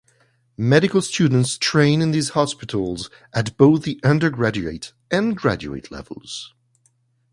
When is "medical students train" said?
0.57-2.01